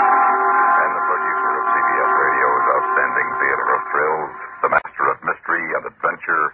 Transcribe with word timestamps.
And 0.00 0.90
the 0.96 1.04
producer 1.04 1.50
of 1.60 1.64
CBS 1.70 2.12
Radio's 2.16 2.66
outstanding 2.72 3.28
theater 3.36 3.66
of 3.68 3.80
thrills, 3.92 4.32
the 4.64 4.70
master 4.72 5.04
of 5.12 5.16
mystery 5.24 5.64
and 5.76 5.84
adventure, 5.84 6.44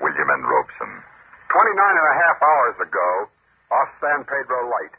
William 0.00 0.28
N. 0.32 0.42
Robson. 0.48 0.90
29 1.52 1.76
and 1.76 2.08
a 2.08 2.16
half 2.24 2.38
hours 2.40 2.76
ago, 2.80 3.08
off 3.72 3.88
San 4.00 4.24
Pedro 4.24 4.68
Light, 4.70 4.94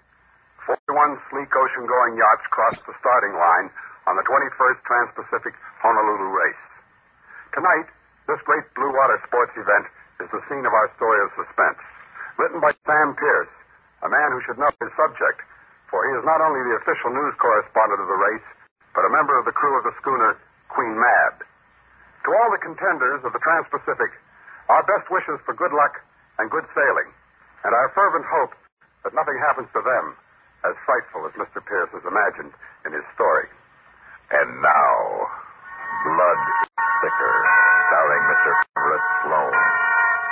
41 0.68 1.16
sleek 1.32 1.52
ocean-going 1.56 2.20
yachts 2.20 2.44
crossed 2.52 2.84
the 2.84 2.98
starting 3.00 3.34
line 3.40 3.72
on 4.06 4.20
the 4.20 4.26
21st 4.28 4.80
Trans-Pacific 4.84 5.56
Honolulu 5.80 6.28
race. 6.36 6.66
Tonight, 7.56 7.88
this 8.28 8.44
great 8.44 8.68
blue 8.76 8.92
water 8.92 9.16
sports 9.24 9.56
event 9.56 9.88
is 10.20 10.28
the 10.36 10.44
scene 10.52 10.68
of 10.68 10.76
our 10.76 10.92
story 11.00 11.24
of 11.24 11.32
suspense. 11.40 11.80
Written 12.36 12.60
by 12.60 12.76
Sam 12.84 13.16
Pierce, 13.16 13.54
a 14.04 14.10
man 14.12 14.36
who 14.36 14.44
should 14.44 14.60
know 14.60 14.70
his 14.84 14.92
subject, 15.00 15.42
for 15.92 16.04
he 16.08 16.12
is 16.20 16.26
not 16.28 16.44
only 16.44 16.62
the 16.68 16.80
official 16.84 17.12
news 17.12 17.36
correspondent 17.40 18.04
of 18.04 18.10
the 18.12 18.22
race, 18.32 18.48
but 18.96 19.08
a 19.08 19.14
member 19.14 19.38
of 19.40 19.46
the 19.46 19.56
crew 19.56 19.78
of 19.78 19.84
the 19.84 19.96
schooner 20.02 20.36
Queen 20.68 20.96
Mab. 20.98 21.44
To 22.26 22.30
all 22.36 22.50
the 22.52 22.60
contenders 22.60 23.24
of 23.24 23.32
the 23.32 23.40
Trans-Pacific, 23.40 24.12
our 24.68 24.84
best 24.84 25.08
wishes 25.08 25.40
for 25.48 25.56
good 25.56 25.72
luck 25.72 25.96
and 26.40 26.52
good 26.52 26.68
sailing, 26.76 27.10
and 27.64 27.72
our 27.72 27.90
fervent 27.96 28.28
hope 28.28 28.52
that 29.04 29.16
nothing 29.16 29.40
happens 29.40 29.72
to 29.72 29.82
them 29.82 30.16
as 30.68 30.76
frightful 30.84 31.24
as 31.24 31.34
Mr. 31.40 31.64
Pierce 31.64 31.90
has 31.96 32.04
imagined 32.04 32.52
in 32.84 32.92
his 32.92 33.06
story. 33.16 33.48
And 34.32 34.60
now, 34.60 34.92
Blood 36.04 36.42
Thicker, 37.00 37.36
starring 37.88 38.24
Mr. 38.28 38.52
Everett 38.76 39.06
Sloan. 39.24 39.56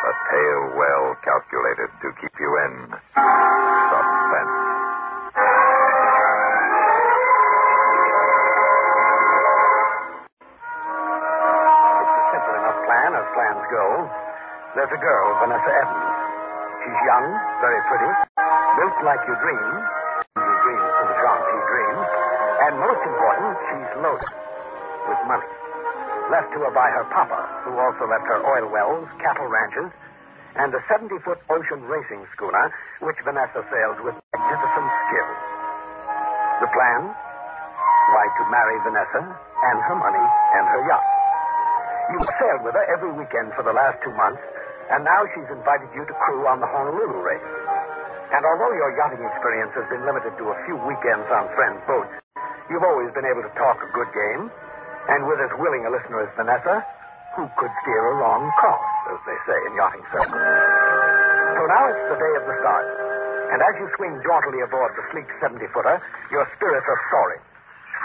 A 0.05 0.13
tale 0.30 0.77
well 0.77 1.16
calculated 1.23 1.89
to 2.02 2.11
keep 2.22 2.35
you 2.39 2.52
in 2.67 2.91
suspense. 3.16 4.64
Plan, 13.06 13.22
as 13.22 13.30
plans 13.38 13.61
go. 13.70 13.86
There's 14.73 14.89
a 14.89 14.98
girl, 14.98 15.25
Vanessa 15.38 15.72
Evans. 15.78 16.09
She's 16.81 17.00
young, 17.06 17.25
very 17.62 17.81
pretty, 17.86 18.12
built 18.81 18.97
like 19.06 19.22
you 19.30 19.36
dream. 19.45 19.70
You 20.42 20.56
dream 20.66 20.81
from 20.81 21.06
the 21.14 21.17
Jean 21.22 21.39
she 21.45 21.59
dreams. 21.70 22.06
And 22.66 22.72
most 22.81 23.02
important, 23.06 23.52
she's 23.70 23.92
loaded 24.02 24.34
with 25.06 25.22
money. 25.30 25.50
Left 26.34 26.50
to 26.58 26.59
her 26.66 26.73
by 26.73 26.89
her 26.97 27.06
papa, 27.14 27.45
who 27.62 27.78
also 27.78 28.09
left 28.09 28.25
her 28.25 28.42
oil 28.42 28.73
wells, 28.73 29.06
cattle 29.22 29.45
ranches, 29.45 29.94
and 30.58 30.73
a 30.73 30.81
70-foot 30.90 31.38
ocean 31.53 31.86
racing 31.86 32.25
schooner, 32.34 32.73
which 33.06 33.22
Vanessa 33.22 33.62
sails 33.69 34.02
with 34.02 34.17
magnificent 34.34 34.90
skill. 35.06 35.30
The 36.66 36.69
plan? 36.73 37.02
Why, 37.06 38.25
to 38.34 38.44
marry 38.50 38.78
Vanessa 38.81 39.22
and 39.22 39.78
her 39.78 39.97
money 39.97 40.25
and 40.58 40.66
her 40.73 40.81
yacht. 40.90 41.14
You've 42.14 42.30
sailed 42.38 42.61
with 42.61 42.78
her 42.78 42.86
every 42.94 43.11
weekend 43.17 43.53
for 43.58 43.66
the 43.66 43.73
last 43.73 43.98
two 44.06 44.14
months, 44.14 44.42
and 44.94 45.02
now 45.02 45.25
she's 45.34 45.50
invited 45.50 45.89
you 45.98 46.06
to 46.06 46.14
crew 46.22 46.45
on 46.45 46.62
the 46.62 46.70
Honolulu 46.70 47.17
race. 47.25 47.50
And 48.30 48.45
although 48.45 48.73
your 48.78 48.94
yachting 48.94 49.25
experience 49.25 49.73
has 49.73 49.89
been 49.89 50.06
limited 50.06 50.38
to 50.38 50.45
a 50.53 50.58
few 50.70 50.78
weekends 50.86 51.25
on 51.34 51.50
friends' 51.58 51.81
boats, 51.89 52.14
you've 52.70 52.86
always 52.86 53.09
been 53.17 53.25
able 53.25 53.42
to 53.42 53.53
talk 53.58 53.81
a 53.81 53.89
good 53.94 54.09
game. 54.14 54.53
And 55.09 55.25
with 55.30 55.38
as 55.38 55.53
willing 55.62 55.86
a 55.86 55.94
listener 55.94 56.25
as 56.25 56.31
Vanessa, 56.34 56.81
who 57.38 57.45
could 57.58 57.73
steer 57.81 58.03
a 58.14 58.16
long 58.22 58.50
course, 58.58 58.94
as 59.14 59.19
they 59.25 59.38
say 59.45 59.58
in 59.69 59.73
yachting 59.78 60.06
circles. 60.09 60.34
So 60.34 61.62
now 61.69 61.84
it's 61.90 62.06
the 62.09 62.17
day 62.22 62.34
of 62.38 62.44
the 62.45 62.56
start. 62.62 62.86
And 63.53 63.62
as 63.62 63.73
you 63.78 63.86
swing 63.97 64.17
jauntily 64.25 64.62
aboard 64.66 64.94
the 64.97 65.06
sleek 65.14 65.30
70-footer, 65.42 66.02
your 66.34 66.45
spirits 66.58 66.86
are 66.90 67.02
soaring. 67.14 67.42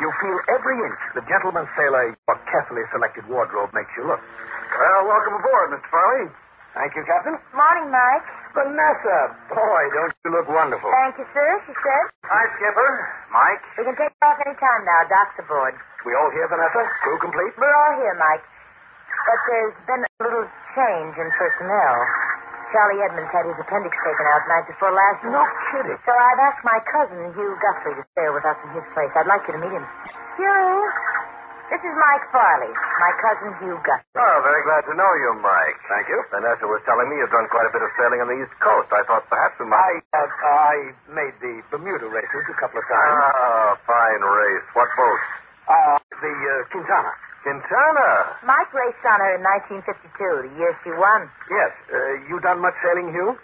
You 0.01 0.09
feel 0.17 0.39
every 0.49 0.81
inch 0.81 1.01
the 1.13 1.21
gentleman 1.29 1.69
sailor 1.77 2.17
your 2.17 2.37
carefully 2.49 2.83
selected 2.89 3.29
wardrobe 3.29 3.69
makes 3.77 3.93
you 4.01 4.09
look. 4.09 4.21
Well, 4.21 5.05
welcome 5.05 5.37
aboard, 5.37 5.77
Mr. 5.77 5.89
Farley. 5.93 6.33
Thank 6.73 6.97
you, 6.97 7.05
Captain. 7.05 7.37
Morning, 7.53 7.91
Mike. 7.93 8.25
Vanessa, 8.57 9.19
boy, 9.53 9.83
don't 9.93 10.15
you 10.25 10.31
look 10.33 10.49
wonderful. 10.49 10.89
Thank 11.05 11.19
you, 11.19 11.27
sir, 11.35 11.49
she 11.67 11.75
said. 11.75 12.05
Hi, 12.25 12.45
Skipper. 12.57 12.91
Mike. 13.35 13.63
We 13.77 13.83
can 13.91 13.97
take 13.99 14.15
off 14.23 14.39
any 14.47 14.57
time 14.57 14.83
now. 14.89 15.05
Doc's 15.11 15.37
aboard. 15.37 15.75
We 16.07 16.15
all 16.17 16.31
here, 16.33 16.49
Vanessa? 16.49 16.81
Crew 17.05 17.19
complete? 17.21 17.53
We're 17.61 17.75
all 17.75 17.95
here, 18.01 18.17
Mike. 18.17 18.43
But 19.27 19.41
there's 19.53 19.79
been 19.85 20.03
a 20.07 20.11
little 20.25 20.47
change 20.73 21.15
in 21.21 21.29
personnel. 21.37 21.97
Charlie 22.71 23.03
Edmonds 23.03 23.31
had 23.35 23.45
his 23.51 23.59
appendix 23.59 23.93
taken 24.07 24.27
out 24.31 24.43
night 24.47 24.67
before 24.71 24.91
last. 24.95 25.21
No 25.27 25.43
kidding. 25.75 25.99
So 26.07 26.13
I've 26.15 26.39
asked 26.39 26.63
my 26.63 26.79
cousin, 26.87 27.19
Hugh 27.35 27.55
Guthrie, 27.59 27.99
to 27.99 28.05
stay 28.15 28.29
with 28.31 28.47
us 28.47 28.59
in 28.67 28.71
his 28.79 28.87
place. 28.95 29.11
I'd 29.19 29.27
like 29.27 29.43
you 29.51 29.59
to 29.59 29.61
meet 29.63 29.75
him. 29.75 29.83
Hugh, 30.39 30.83
this 31.71 31.83
is 31.83 31.95
Mike 31.99 32.27
Farley, 32.31 32.71
my 32.71 33.13
cousin 33.23 33.51
Hugh 33.63 33.79
Guthrie. 33.83 34.15
Oh, 34.19 34.37
very 34.47 34.63
glad 34.63 34.87
to 34.87 34.95
know 34.95 35.11
you, 35.19 35.31
Mike. 35.43 35.79
Thank 35.91 36.07
you. 36.11 36.19
Vanessa 36.31 36.67
was 36.71 36.79
telling 36.87 37.11
me 37.11 37.19
you've 37.19 37.35
done 37.35 37.51
quite 37.51 37.67
a 37.67 37.73
bit 37.75 37.83
of 37.83 37.91
sailing 37.99 38.23
on 38.23 38.31
the 38.31 38.39
East 38.39 38.55
Coast. 38.63 38.91
I 38.95 39.03
thought 39.07 39.27
perhaps 39.27 39.59
we 39.59 39.67
I, 39.67 39.75
might. 39.75 40.03
uh, 40.15 40.27
I 40.27 40.75
made 41.11 41.35
the 41.43 41.63
Bermuda 41.75 42.07
races 42.07 42.43
a 42.51 42.57
couple 42.59 42.79
of 42.79 42.87
times. 42.87 43.15
Ah, 43.19 43.79
fine 43.87 44.23
race. 44.23 44.67
What 44.79 44.91
boat? 44.95 45.23
Uh, 45.69 45.99
the 46.21 46.33
uh, 46.33 46.69
Quintana. 46.73 47.13
Quintana. 47.43 48.09
Mike 48.45 48.73
raced 48.77 49.01
on 49.09 49.19
her 49.21 49.33
in 49.37 49.43
1952, 49.81 50.49
the 50.49 50.53
year 50.61 50.73
she 50.85 50.93
won. 50.93 51.25
Yes. 51.49 51.73
Uh, 51.89 51.97
you 52.29 52.37
done 52.41 52.61
much 52.61 52.77
sailing, 52.85 53.13
Hugh? 53.13 53.37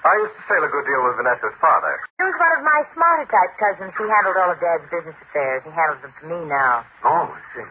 I 0.00 0.16
used 0.16 0.32
to 0.32 0.42
sail 0.48 0.64
a 0.64 0.70
good 0.72 0.86
deal 0.88 1.02
with 1.04 1.20
Vanessa's 1.20 1.52
father. 1.60 1.92
He 2.16 2.24
was 2.24 2.32
one 2.40 2.52
of 2.56 2.62
my 2.64 2.80
smarter 2.96 3.28
type 3.28 3.52
cousins. 3.60 3.92
He 4.00 4.04
handled 4.08 4.38
all 4.40 4.48
of 4.48 4.56
Dad's 4.56 4.88
business 4.88 5.18
affairs. 5.28 5.60
He 5.66 5.72
handles 5.76 6.00
them 6.00 6.12
for 6.16 6.26
me 6.30 6.40
now. 6.48 6.86
Oh, 7.04 7.28
I 7.28 7.40
see. 7.52 7.68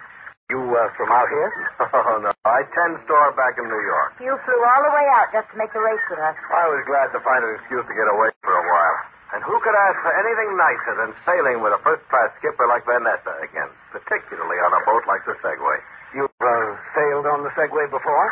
You 0.53 0.61
uh, 0.61 0.89
from 0.97 1.09
out 1.09 1.29
here? 1.29 1.49
Oh, 1.89 2.21
no. 2.21 2.29
I 2.45 2.61
tend 2.69 3.01
store 3.05 3.33
back 3.33 3.57
in 3.57 3.65
New 3.65 3.81
York. 3.81 4.13
You 4.21 4.33
flew 4.45 4.61
all 4.61 4.81
the 4.85 4.93
way 4.93 5.05
out 5.17 5.33
just 5.33 5.49
to 5.53 5.55
make 5.57 5.73
the 5.73 5.81
race 5.81 6.01
with 6.09 6.19
us. 6.21 6.37
I 6.53 6.69
was 6.69 6.81
glad 6.85 7.09
to 7.17 7.19
find 7.21 7.41
an 7.45 7.55
excuse 7.57 7.85
to 7.85 7.93
get 7.97 8.05
away 8.13 8.29
for 8.45 8.53
a 8.53 8.65
while. 8.65 8.97
And 9.33 9.45
who 9.45 9.59
could 9.61 9.77
ask 9.77 9.97
for 10.01 10.13
anything 10.13 10.57
nicer 10.57 10.93
than 10.97 11.13
sailing 11.21 11.61
with 11.61 11.73
a 11.73 11.81
first-class 11.85 12.33
skipper 12.41 12.65
like 12.65 12.85
Vanessa 12.85 13.37
again, 13.45 13.69
particularly 13.93 14.57
on 14.57 14.73
a 14.73 14.81
boat 14.89 15.05
like 15.05 15.21
the 15.29 15.37
Segway? 15.37 15.77
You've 16.17 16.33
uh, 16.41 16.73
sailed 16.97 17.29
on 17.29 17.45
the 17.45 17.53
Segway 17.53 17.85
before? 17.89 18.27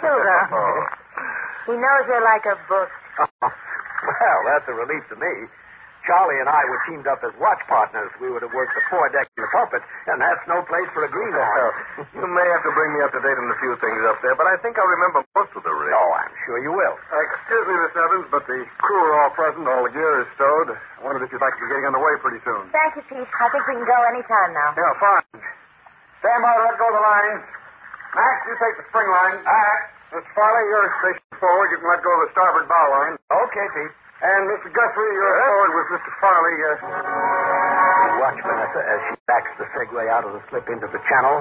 Hilda. 0.00 0.38
Oh. 0.52 0.86
He 1.66 1.72
knows 1.76 2.06
her 2.06 2.22
like 2.24 2.46
a 2.46 2.56
book. 2.68 2.90
well, 3.42 4.40
that's 4.46 4.66
a 4.68 4.72
relief 4.72 5.04
to 5.10 5.16
me. 5.16 5.46
Charlie 6.10 6.42
and 6.42 6.50
I 6.50 6.66
were 6.66 6.82
teamed 6.90 7.06
up 7.06 7.22
as 7.22 7.30
watch 7.38 7.62
partners. 7.70 8.10
We 8.18 8.34
were 8.34 8.42
to 8.42 8.50
work 8.50 8.66
the 8.74 8.82
foredeck 8.90 9.30
and 9.38 9.46
the 9.46 9.50
pulpit, 9.54 9.78
and 10.10 10.18
that's 10.18 10.42
no 10.50 10.58
place 10.66 10.90
for 10.90 11.06
a 11.06 11.10
greenhorn. 11.14 11.70
you 12.18 12.26
may 12.26 12.48
have 12.50 12.66
to 12.66 12.72
bring 12.74 12.98
me 12.98 13.06
up 13.06 13.14
to 13.14 13.22
date 13.22 13.38
on 13.38 13.46
a 13.46 13.58
few 13.62 13.78
things 13.78 14.02
up 14.10 14.18
there, 14.18 14.34
but 14.34 14.42
I 14.50 14.58
think 14.58 14.74
I 14.74 14.82
remember 14.82 15.22
most 15.38 15.54
of 15.54 15.62
the 15.62 15.70
rig. 15.70 15.94
oh, 15.94 16.10
I'm 16.18 16.34
sure 16.42 16.58
you 16.66 16.74
will. 16.74 16.98
Uh, 17.14 17.22
excuse 17.30 17.62
me, 17.62 17.74
Miss 17.78 17.94
Evans, 17.94 18.26
but 18.26 18.42
the 18.50 18.58
crew 18.82 18.98
are 19.06 19.22
all 19.22 19.30
present. 19.38 19.62
All 19.70 19.86
the 19.86 19.94
gear 19.94 20.26
is 20.26 20.28
stowed. 20.34 20.74
I 20.74 20.98
wondered 21.06 21.22
if 21.22 21.30
you'd 21.30 21.38
like 21.38 21.54
to 21.54 21.62
be 21.62 21.70
getting 21.70 21.86
underway 21.86 22.18
pretty 22.18 22.42
soon. 22.42 22.66
Thank 22.74 22.98
you, 22.98 23.06
Pete. 23.06 23.30
I 23.30 23.46
think 23.54 23.62
we 23.70 23.78
can 23.78 23.86
go 23.86 23.98
any 24.10 24.26
time 24.26 24.50
now. 24.50 24.74
Yeah, 24.74 24.90
fine. 24.98 25.30
Stand 26.26 26.42
by 26.42 26.58
to 26.58 26.62
let 26.66 26.74
go 26.74 26.90
of 26.90 26.94
the 26.98 27.04
line. 27.06 27.38
Max, 28.18 28.34
you 28.50 28.54
take 28.58 28.74
the 28.82 28.86
spring 28.90 29.06
line. 29.06 29.38
All 29.46 29.62
right. 29.62 29.84
Mr. 30.10 30.26
Farley, 30.34 30.66
you're 30.74 30.90
stationed 31.06 31.38
forward. 31.38 31.70
You 31.70 31.78
can 31.78 31.86
let 31.86 32.02
go 32.02 32.10
of 32.18 32.26
the 32.26 32.30
starboard 32.34 32.66
bow 32.66 32.86
line. 32.98 33.14
Okay, 33.30 33.66
Pete. 33.78 33.94
And 34.20 34.40
Mr. 34.52 34.68
Guthrie, 34.68 35.12
you're 35.16 35.36
forward 35.40 35.72
with 35.80 35.88
Mr. 35.96 36.12
Farley. 36.20 36.56
Uh, 36.60 36.76
You 36.76 38.20
watch 38.20 38.36
Vanessa 38.44 38.80
as 38.84 39.00
she 39.08 39.14
backs 39.26 39.52
the 39.56 39.64
Segway 39.72 40.08
out 40.12 40.24
of 40.28 40.32
the 40.36 40.42
slip 40.52 40.68
into 40.68 40.86
the 40.92 41.00
channel, 41.08 41.40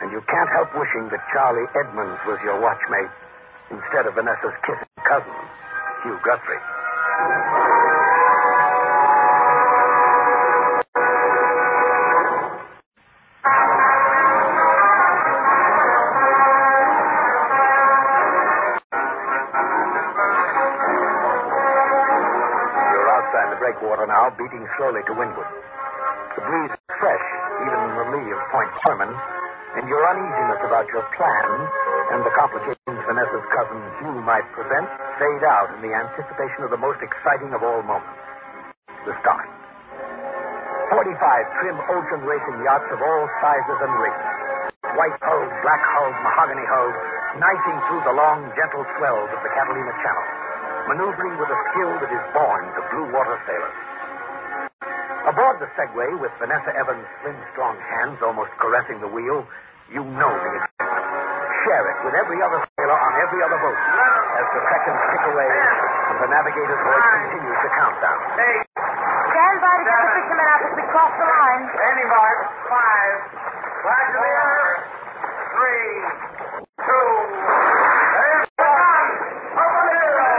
and 0.00 0.08
you 0.10 0.20
can't 0.24 0.48
help 0.56 0.72
wishing 0.72 1.08
that 1.12 1.20
Charlie 1.32 1.68
Edmonds 1.76 2.20
was 2.24 2.40
your 2.44 2.56
watchmate 2.64 3.12
instead 3.70 4.06
of 4.08 4.14
Vanessa's 4.16 4.56
kissing 4.64 4.88
cousin, 5.04 5.36
Hugh 6.04 6.18
Guthrie. 6.24 6.64
Breakwater 23.92 24.08
now, 24.08 24.32
beating 24.40 24.64
slowly 24.80 25.04
to 25.04 25.12
windward. 25.12 25.52
The 26.32 26.40
breeze 26.40 26.72
is 26.72 26.96
fresh, 26.96 27.26
even 27.60 27.76
in 27.76 27.92
the 27.92 28.06
lee 28.08 28.32
of 28.32 28.40
Point 28.48 28.72
Fermin, 28.80 29.12
and 29.76 29.84
your 29.84 30.00
uneasiness 30.08 30.64
about 30.64 30.88
your 30.88 31.04
plan 31.12 31.44
and 32.16 32.24
the 32.24 32.32
complications 32.32 33.04
Vanessa's 33.04 33.44
cousin 33.52 33.76
Hugh 34.00 34.16
might 34.24 34.48
present 34.56 34.88
fade 35.20 35.44
out 35.44 35.76
in 35.76 35.84
the 35.84 35.92
anticipation 35.92 36.64
of 36.64 36.72
the 36.72 36.80
most 36.80 37.04
exciting 37.04 37.52
of 37.52 37.60
all 37.60 37.84
moments 37.84 38.16
the 39.04 39.12
start. 39.20 39.44
45 40.88 41.12
trim 41.60 41.76
ocean 41.92 42.24
racing 42.24 42.64
yachts 42.64 42.88
of 42.96 42.96
all 42.96 43.28
sizes 43.44 43.76
and 43.76 43.92
rigs. 44.00 44.24
White 44.96 45.20
hulled, 45.20 45.52
black 45.60 45.84
hulled, 45.84 46.16
mahogany 46.24 46.64
hulled, 46.64 46.96
knifing 47.36 47.76
through 47.92 48.08
the 48.08 48.16
long, 48.16 48.40
gentle 48.56 48.88
swells 48.96 49.28
of 49.28 49.40
the 49.44 49.52
Catalina 49.52 49.92
Channel, 50.00 50.26
maneuvering 50.88 51.36
with 51.36 51.52
a 51.52 51.60
skill 51.76 51.92
that 52.00 52.08
is 52.08 52.24
born 52.32 52.64
to 52.72 52.80
blue 52.88 53.12
water 53.12 53.36
sailors. 53.44 53.81
Aboard 55.22 55.60
the 55.62 55.70
Segway, 55.78 56.10
with 56.18 56.32
Vanessa 56.42 56.74
Evans' 56.74 57.06
slim, 57.22 57.36
strong 57.54 57.78
hands 57.78 58.18
almost 58.26 58.50
caressing 58.58 58.98
the 59.00 59.06
wheel, 59.06 59.46
you 59.94 60.02
know 60.18 60.32
the 60.34 60.50
excitement. 60.58 61.06
Share 61.62 61.86
it 61.94 61.98
with 62.02 62.14
every 62.18 62.42
other 62.42 62.58
sailor 62.74 62.98
on 62.98 63.12
every 63.22 63.38
other 63.46 63.58
boat 63.62 63.78
as 63.78 64.46
the 64.50 64.62
seconds 64.66 64.98
tick 65.14 65.22
away 65.30 65.46
and 66.10 66.16
the 66.26 66.26
navigator's 66.26 66.82
voice 66.82 67.06
continues 67.22 67.58
the 67.62 67.70
countdown. 67.70 68.18
Hey, 68.34 68.56
Stand 69.30 69.58
by 69.62 69.74
to 69.78 69.84
get 69.86 69.94
the 70.02 70.10
fishermen 70.10 70.48
out 70.50 70.60
as 70.66 70.72
we 70.74 70.82
cross 70.90 71.12
the 71.14 71.26
line. 71.26 71.62
Standing 71.70 72.08
by. 72.10 72.30
Five. 72.66 73.14
Flag 73.86 74.04
to 74.10 74.18
the 74.18 74.32
air. 74.42 74.66
Three. 75.54 76.02
Two. 76.82 77.10
There's 78.12 78.46
one. 78.58 79.06
Up 79.54 79.70
a 79.70 79.82
zero. 79.86 80.30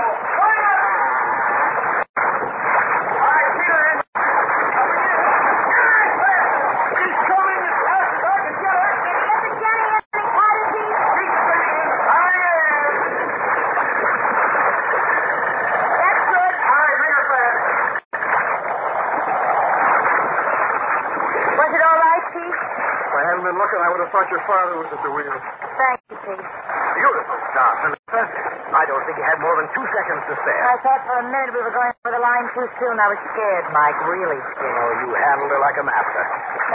All 3.13 3.31
right, 3.31 3.49
Peter. 3.57 4.03
She's 6.93 7.17
coming 7.31 7.61
as 7.63 7.77
fast 7.83 8.11
as 8.13 8.23
I 8.23 8.37
can 8.43 8.55
get 8.61 8.75
her. 8.75 8.91
Get 9.03 9.39
the 9.43 9.51
Jenny 9.63 9.87
in 9.87 10.03
the 10.13 10.23
cottage. 10.33 10.69
She's 10.73 11.33
spinning. 11.33 11.89
Hurry 12.03 12.39
in. 12.43 12.93
That's 15.97 16.23
good. 16.29 16.53
All 16.63 16.77
right, 16.83 16.95
bring 16.99 17.13
her 17.17 17.25
fast. 17.33 17.57
Was 21.53 21.71
it 21.73 21.83
all 21.85 21.99
right, 22.01 22.25
Pete? 22.33 22.57
If 22.57 23.13
I 23.13 23.21
hadn't 23.29 23.45
been 23.45 23.57
looking, 23.61 23.79
I 24.03 24.11
have 24.11 24.19
thought 24.19 24.27
your 24.35 24.43
father 24.43 24.75
was 24.83 24.91
at 24.91 24.99
the 24.99 25.15
wheel. 25.15 25.31
Thank 25.31 25.99
you, 26.11 26.19
Pete. 26.27 26.43
Beautiful 26.43 27.37
start, 27.55 27.75
Vanessa. 27.87 28.19
I 28.75 28.83
don't 28.83 28.99
think 29.07 29.15
you 29.15 29.23
had 29.23 29.39
more 29.39 29.55
than 29.55 29.71
two 29.71 29.87
seconds 29.95 30.27
to 30.27 30.35
spare. 30.43 30.59
I 30.59 30.75
thought 30.83 31.07
for 31.07 31.23
a 31.23 31.25
minute 31.31 31.55
we 31.55 31.63
were 31.63 31.71
going 31.71 31.95
over 32.03 32.11
the 32.11 32.19
line 32.19 32.51
too 32.51 32.67
soon. 32.83 32.99
I 32.99 33.07
was 33.15 33.21
scared, 33.31 33.71
Mike, 33.71 33.95
really 34.03 34.43
scared. 34.59 34.75
Oh, 34.75 34.91
you 35.07 35.15
handled 35.23 35.55
her 35.55 35.61
like 35.63 35.79
a 35.79 35.87
master. 35.87 36.23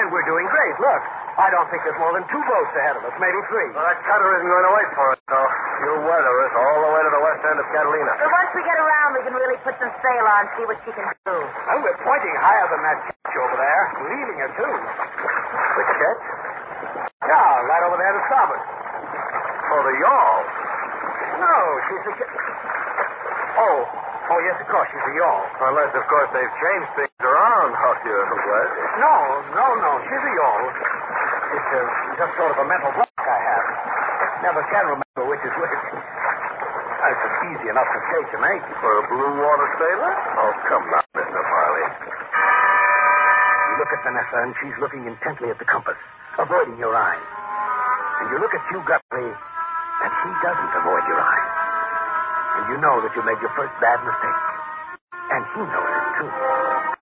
And 0.00 0.08
we're 0.08 0.24
doing 0.24 0.48
great. 0.48 0.72
Look, 0.80 1.02
I 1.36 1.52
don't 1.52 1.68
think 1.68 1.84
there's 1.84 2.00
more 2.00 2.16
than 2.16 2.24
two 2.32 2.40
boats 2.48 2.72
ahead 2.80 2.96
of 2.96 3.04
us, 3.04 3.12
maybe 3.20 3.36
three. 3.52 3.76
Well, 3.76 3.84
that 3.84 4.00
cutter 4.08 4.32
isn't 4.40 4.48
going 4.48 4.64
to 4.64 4.72
wait 4.80 4.88
for 4.96 5.12
us, 5.12 5.20
though. 5.28 5.48
You'll 5.84 6.08
weather 6.08 6.32
us 6.48 6.54
all 6.56 6.80
the 6.80 6.90
way 6.96 7.02
to 7.04 7.12
the 7.12 7.22
west 7.28 7.44
end 7.44 7.60
of 7.60 7.68
Catalina. 7.76 8.24
But 8.24 8.32
once 8.32 8.56
we 8.56 8.64
get 8.64 8.80
around, 8.80 9.20
we 9.20 9.20
can 9.28 9.36
really 9.36 9.60
put 9.68 9.76
some 9.76 9.92
sail 10.00 10.24
on 10.24 10.48
and 10.48 10.50
see 10.56 10.64
what 10.64 10.80
she 10.80 10.96
can 10.96 11.04
do. 11.28 11.36
Well, 11.44 11.84
we're 11.84 12.00
pointing 12.08 12.32
higher 12.40 12.64
than 12.72 12.80
that 12.88 12.98
ketch 13.04 13.36
over 13.36 13.56
there. 13.60 13.82
Leading 14.16 14.38
her, 14.48 14.50
too. 14.56 14.72
The 15.76 15.84
ketch? 15.92 16.37
Yeah, 17.28 17.68
right 17.68 17.84
over 17.84 18.00
there 18.00 18.14
to 18.16 18.22
starboard. 18.24 18.62
Oh, 18.64 19.82
the 19.84 19.94
yawl. 20.00 20.36
No, 21.44 21.56
she's 21.84 22.04
a... 22.08 22.12
Oh, 23.60 23.78
oh, 23.84 24.40
yes, 24.48 24.56
of 24.64 24.68
course, 24.72 24.88
she's 24.88 25.04
a 25.04 25.14
yawl. 25.20 25.44
Unless, 25.60 25.92
of 25.92 26.08
course, 26.08 26.32
they've 26.32 26.56
changed 26.56 26.88
things 26.96 27.20
around 27.20 27.76
out 27.76 28.00
here, 28.00 28.24
Wes. 28.32 28.68
No, 28.96 29.44
no, 29.52 29.66
no, 29.76 29.90
she's 30.08 30.24
a 30.24 30.32
yawl. 30.40 30.62
It's 31.52 31.70
uh, 31.76 31.80
just 32.16 32.32
sort 32.40 32.48
of 32.56 32.64
a 32.64 32.66
mental 32.66 32.96
block 32.96 33.12
I 33.20 33.38
have. 33.44 33.66
Never 34.48 34.64
can 34.72 34.84
remember 34.88 35.28
which 35.28 35.44
is 35.44 35.52
which. 35.52 35.68
It's 35.68 37.40
easy 37.52 37.68
enough 37.68 37.88
mistake 37.92 38.28
to 38.32 38.38
make. 38.40 38.64
For 38.80 38.92
a 39.00 39.04
blue 39.04 39.34
water 39.36 39.68
sailor? 39.76 40.12
Oh, 40.16 40.52
come 40.64 40.84
now, 40.96 41.04
Mr. 41.12 41.40
Farley. 41.44 41.86
Look 43.84 43.90
at 43.92 44.00
Vanessa, 44.00 44.38
and 44.48 44.52
she's 44.64 44.76
looking 44.80 45.04
intently 45.04 45.52
at 45.52 45.58
the 45.60 45.68
compass, 45.68 46.00
avoiding 46.38 46.78
your 46.78 46.94
eyes. 46.94 47.26
And 48.22 48.30
you 48.30 48.38
look 48.38 48.54
at 48.54 48.62
Hugh 48.70 48.82
Guthrie, 48.86 49.34
and 49.34 50.10
he 50.22 50.30
doesn't 50.42 50.72
avoid 50.78 51.04
your 51.10 51.20
eyes. 51.20 51.50
And 52.58 52.64
you 52.70 52.76
know 52.80 53.02
that 53.02 53.10
you 53.14 53.22
made 53.26 53.38
your 53.42 53.50
first 53.58 53.74
bad 53.82 53.98
mistake. 54.06 54.42
And 55.34 55.42
he 55.54 55.60
knows 55.66 55.90
it, 55.90 56.06
too. 56.22 56.97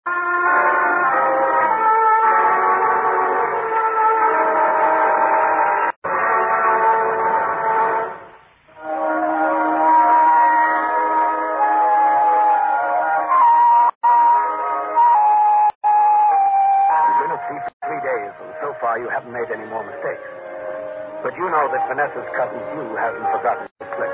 Vanessa's 21.96 22.28
cousin 22.36 22.60
Hugh 22.76 22.92
hasn't 22.92 23.24
forgotten 23.24 23.64
the 23.80 23.88
slip. 23.96 24.12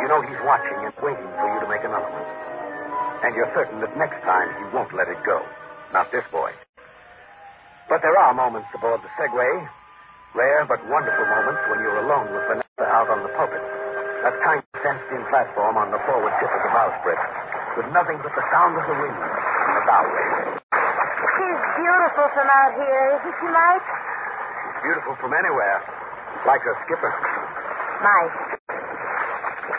You 0.00 0.08
know 0.08 0.24
he's 0.24 0.40
watching 0.48 0.80
and 0.80 0.96
waiting 1.04 1.28
for 1.28 1.44
you 1.52 1.60
to 1.60 1.68
make 1.68 1.84
another 1.84 2.08
one. 2.08 2.24
And 3.20 3.36
you're 3.36 3.52
certain 3.52 3.84
that 3.84 3.92
next 4.00 4.16
time 4.24 4.48
he 4.56 4.64
won't 4.72 4.88
let 4.96 5.04
it 5.12 5.20
go. 5.20 5.44
Not 5.92 6.08
this 6.08 6.24
boy. 6.32 6.56
But 7.92 8.00
there 8.00 8.16
are 8.16 8.32
moments 8.32 8.72
aboard 8.72 9.04
the 9.04 9.12
Segway, 9.12 9.68
rare 10.32 10.64
but 10.64 10.80
wonderful 10.88 11.28
moments 11.36 11.60
when 11.68 11.84
you're 11.84 12.00
alone 12.00 12.32
with 12.32 12.48
Vanessa 12.48 12.88
out 12.88 13.12
on 13.12 13.20
the 13.28 13.32
pulpit. 13.36 13.60
That 14.24 14.32
tiny 14.40 14.64
fenced-in 14.80 15.20
platform 15.28 15.76
on 15.76 15.92
the 15.92 16.00
forward 16.08 16.32
tip 16.40 16.48
of 16.48 16.60
the 16.64 16.72
bowsprit, 16.72 17.20
with 17.76 17.92
nothing 17.92 18.24
but 18.24 18.32
the 18.32 18.44
sound 18.48 18.72
of 18.72 18.88
the 18.88 18.96
wind 18.96 19.20
and 19.20 19.72
the 19.76 19.84
bow 19.84 20.00
wave. 20.00 20.64
She's 20.72 21.60
beautiful 21.76 22.24
from 22.32 22.48
out 22.48 22.72
here, 22.72 23.20
isn't 23.20 23.36
she, 23.36 23.48
Mike? 23.52 23.84
Beautiful 24.80 25.12
from 25.20 25.36
anywhere. 25.36 25.95
Like 26.44 26.60
a 26.66 26.74
skipper. 26.84 27.12
Mike, 28.04 28.36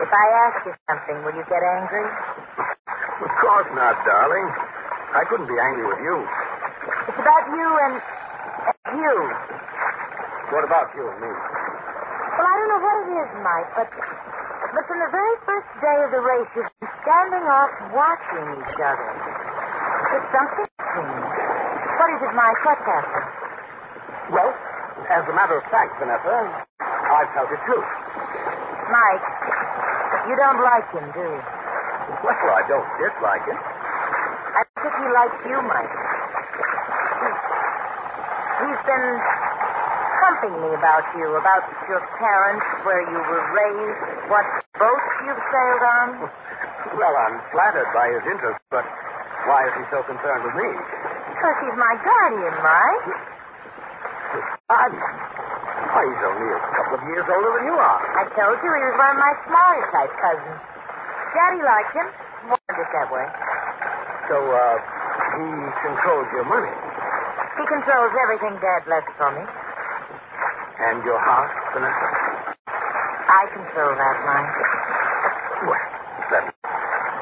if 0.01 0.12
I 0.12 0.25
ask 0.48 0.57
you 0.65 0.74
something, 0.89 1.18
will 1.21 1.36
you 1.38 1.45
get 1.45 1.62
angry? 1.62 2.07
Of 3.21 3.31
course 3.38 3.69
not, 3.77 4.01
darling. 4.07 4.48
I 5.13 5.24
couldn't 5.30 5.48
be 5.48 5.57
angry 5.59 5.86
with 5.86 6.01
you. 6.01 6.18
It's 7.07 7.19
about 7.19 7.45
you 7.54 7.68
and, 7.88 7.94
and 7.98 8.95
you. 8.98 9.15
What 10.50 10.63
about 10.63 10.89
you 10.95 11.06
and 11.07 11.18
me? 11.21 11.30
Well, 11.30 12.48
I 12.48 12.54
don't 12.57 12.69
know 12.71 12.81
what 12.83 12.95
it 13.06 13.09
is, 13.21 13.30
Mike, 13.44 13.69
but 13.75 13.89
but 14.74 14.83
from 14.86 15.00
the 15.00 15.12
very 15.12 15.36
first 15.48 15.69
day 15.80 15.98
of 16.04 16.12
the 16.12 16.21
race, 16.21 16.50
you've 16.54 16.69
been 16.80 16.92
standing 17.01 17.45
off 17.48 17.71
watching 17.95 18.45
each 18.62 18.77
other. 18.77 19.09
It's 20.13 20.30
something 20.36 20.68
you. 20.68 21.04
What 21.98 22.09
is 22.13 22.21
it, 22.21 22.33
Mike? 22.36 22.59
What's 22.65 22.86
happened? 22.86 23.36
As 25.07 25.24
a 25.24 25.33
matter 25.33 25.56
of 25.56 25.63
fact, 25.71 25.95
Vanessa, 26.04 26.68
I've 26.83 27.31
felt 27.31 27.48
it 27.48 27.62
too. 27.63 27.80
Mike, 28.92 29.27
you 30.27 30.36
don't 30.36 30.59
like 30.59 30.88
him, 30.92 31.07
do 31.15 31.24
you? 31.24 31.39
Well, 32.27 32.51
I 32.51 32.63
don't 32.68 32.88
dislike 33.00 33.44
him. 33.48 33.56
I 33.56 34.63
think 34.83 34.94
he 35.00 35.07
likes 35.15 35.39
you, 35.48 35.57
Mike. 35.63 35.94
He's, 37.23 37.40
he's 38.68 38.81
been 38.83 39.07
pumping 40.28 40.56
me 40.59 40.69
about 40.76 41.07
you, 41.16 41.40
about 41.40 41.64
your 41.87 42.04
parents, 42.19 42.68
where 42.83 43.04
you 43.07 43.19
were 43.31 43.44
raised, 43.56 43.99
what 44.28 44.44
boats 44.76 45.09
you've 45.23 45.44
sailed 45.52 45.83
on. 45.83 46.09
Well, 46.97 47.14
I'm 47.14 47.37
flattered 47.52 47.85
by 47.94 48.09
his 48.09 48.23
interest, 48.31 48.64
but 48.71 48.87
why 49.45 49.68
is 49.68 49.73
he 49.76 49.83
so 49.92 50.02
concerned 50.07 50.44
with 50.47 50.56
me? 50.56 50.71
Because 51.35 51.57
he's 51.61 51.78
my 51.78 51.94
guardian, 51.99 52.56
Mike. 52.64 53.36
Guardian? 54.68 55.00
Why, 55.00 56.04
he's 56.04 56.24
only 56.28 56.52
a 56.52 56.59
couple 56.76 57.00
of 57.00 57.04
years 57.07 57.24
older 57.24 57.52
than 57.56 57.71
you 57.71 57.78
are. 57.80 58.00
I 58.19 58.28
told 58.36 58.59
you 58.59 58.68
he 58.68 58.83
was 58.83 59.00
one 59.00 59.16
of 59.16 59.19
my 59.24 59.31
smaller 59.47 59.83
type 59.95 60.12
cousins. 60.19 60.59
Daddy 61.31 61.64
liked 61.64 61.95
him. 61.95 62.07
Wanted 62.52 62.76
it 62.76 62.90
that 62.92 63.07
way. 63.07 63.24
So, 64.28 64.36
uh, 64.44 64.76
he 65.40 65.47
controls 65.88 66.28
your 66.36 66.44
money. 66.52 66.68
He 66.68 67.64
controls 67.64 68.12
everything 68.19 68.59
Dad 68.59 68.83
left 68.92 69.07
for 69.16 69.31
me. 69.40 69.44
And 70.83 71.00
your 71.07 71.16
heart, 71.16 71.47
Vanessa? 71.71 72.07
I 72.68 73.47
control 73.56 73.95
that, 73.95 74.16
Mike. 74.28 74.52
Well, 75.64 75.88
then, 76.28 76.44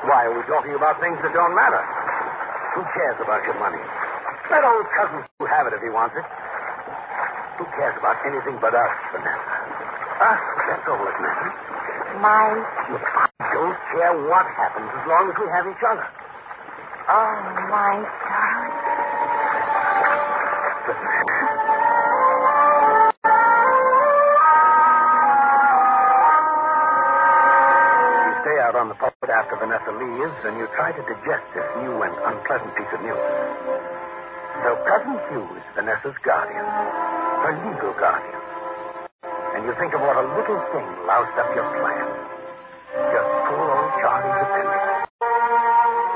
why 0.09 0.25
are 0.25 0.33
we 0.33 0.41
talking 0.49 0.73
about 0.73 0.97
things 0.97 1.21
that 1.21 1.29
don't 1.37 1.53
matter? 1.53 1.85
Who 2.73 2.81
cares 2.97 3.21
about 3.21 3.45
your 3.45 3.57
money? 3.61 3.85
Let 4.49 4.65
old 4.65 4.89
cousin 4.97 5.21
have 5.45 5.69
it 5.69 5.77
if 5.77 5.85
he 5.85 5.93
wants 5.93 6.17
it. 6.17 6.25
Who 7.57 7.63
cares 7.71 7.95
about 7.97 8.19
anything 8.25 8.57
but 8.59 8.75
us, 8.75 8.95
Vanessa? 9.11 9.55
Us, 10.19 10.41
that's 10.67 10.87
all 10.87 10.99
that 10.99 11.17
matters. 11.23 11.55
Mike. 12.19 12.67
I 13.39 13.47
don't 13.53 13.77
care 13.95 14.11
what 14.27 14.45
happens 14.55 14.91
as 14.91 15.07
long 15.07 15.31
as 15.31 15.35
we 15.39 15.47
have 15.51 15.67
each 15.67 15.83
other. 15.83 16.07
Oh, 17.07 17.31
my 17.71 18.03
darling. 18.03 18.75
You 28.25 28.33
stay 28.41 28.57
out 28.63 28.75
on 28.75 28.89
the 28.89 28.95
pulpit 28.95 29.29
after 29.29 29.55
Vanessa 29.57 29.91
leaves, 29.91 30.39
and 30.45 30.57
you 30.57 30.67
try 30.75 30.91
to 30.91 31.01
digest 31.03 31.45
this 31.53 31.67
new 31.83 32.01
and 32.03 32.13
unpleasant 32.19 32.75
piece 32.75 32.91
of 32.91 33.01
news. 33.01 33.27
So 34.63 34.75
Cousin 34.87 35.19
Hugh 35.29 35.47
is 35.55 35.63
Vanessa's 35.75 36.17
guardian, 36.23 36.65
a 37.45 37.53
legal 37.61 37.93
guardian. 37.93 38.41
And 39.53 39.65
you 39.69 39.73
think 39.77 39.93
of 39.93 40.01
what 40.01 40.17
a 40.17 40.25
little 40.33 40.57
thing 40.73 40.87
loused 41.05 41.37
up 41.37 41.53
your 41.53 41.69
plan. 41.77 42.05
Just 43.13 43.29
poor 43.45 43.65
old 43.69 43.91
Charlie's 44.01 44.33
dependent. 44.41 44.81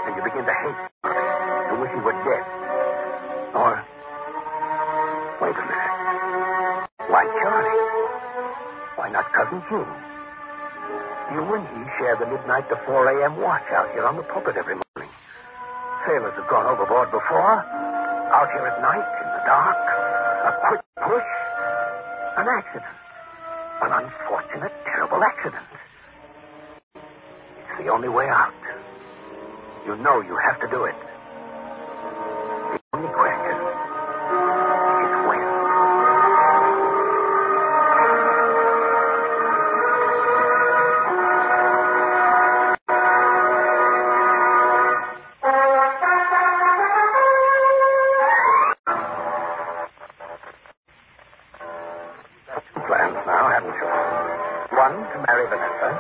And 0.09 0.11
you 0.17 0.21
begin 0.25 0.41
to 0.49 0.55
hate 0.57 0.79
Charlie. 1.05 1.69
You 1.69 1.75
wish 1.85 1.91
he 1.93 2.01
were 2.01 2.17
dead. 2.25 2.45
Or, 3.53 3.77
wait 5.37 5.53
a 5.53 5.63
minute. 5.69 5.93
Why 7.13 7.23
Charlie? 7.29 7.77
Why 8.97 9.07
not 9.13 9.29
Cousin 9.29 9.61
June? 9.69 9.91
You 11.29 11.45
and 11.45 11.65
he 11.77 11.81
share 12.01 12.17
the 12.17 12.25
midnight 12.25 12.65
to 12.69 12.75
4 12.89 13.21
a.m. 13.21 13.37
watch 13.37 13.69
out 13.69 13.93
here 13.93 14.05
on 14.05 14.17
the 14.17 14.23
pulpit 14.23 14.57
every 14.57 14.81
morning. 14.81 15.13
Sailors 16.09 16.33
have 16.33 16.49
gone 16.49 16.65
overboard 16.65 17.11
before. 17.11 17.61
Out 18.33 18.49
here 18.49 18.65
at 18.65 18.81
night, 18.81 19.05
in 19.21 19.27
the 19.29 19.43
dark, 19.45 19.98
a 20.39 20.51
quick 20.69 20.83
push. 20.95 21.29
An 22.37 22.47
accident. 22.47 22.97
An 23.83 23.91
unfortunate, 23.91 24.73
terrible 24.87 25.21
accident. 25.23 25.67
It's 27.59 27.75
the 27.83 27.91
only 27.91 28.09
way 28.09 28.25
out. 28.31 28.53
You 29.85 29.95
know 29.99 30.21
you 30.21 30.35
have 30.51 30.59
to 30.61 30.67
do 30.71 30.83
it. 30.85 31.08
One, 53.59 54.95
to 55.03 55.17
marry 55.27 55.43
Vanessa, 55.51 55.91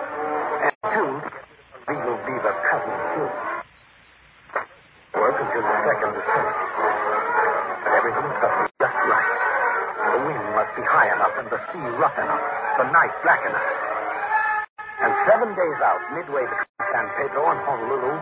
and 0.63 0.71
two, 0.95 1.11
to 1.11 1.27
get 1.27 1.43
legal 1.91 2.15
beaver 2.23 2.55
cousin 2.71 2.95
Hugh. 3.11 3.31
Work 5.19 5.35
until 5.43 5.63
the 5.67 5.75
second 5.83 6.13
finished. 6.23 6.63
But 7.83 7.91
everything 7.99 8.23
must 8.31 8.39
be 8.39 8.67
just 8.79 8.99
right. 9.11 9.31
The 10.07 10.19
wind 10.23 10.45
must 10.55 10.71
be 10.71 10.83
high 10.87 11.11
enough 11.11 11.35
and 11.35 11.51
the 11.51 11.59
sea 11.67 11.83
rough 11.99 12.15
enough, 12.15 12.43
the 12.79 12.87
night 12.95 13.11
black 13.27 13.43
enough. 13.43 13.69
And 15.03 15.11
seven 15.27 15.51
days 15.51 15.79
out, 15.83 15.99
midway 16.15 16.47
between 16.47 16.83
San 16.95 17.11
Pedro 17.19 17.43
and 17.43 17.59
Honolulu, 17.67 18.15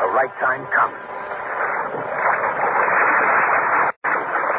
the 0.00 0.08
right 0.16 0.32
time 0.40 0.64
comes. 0.72 1.07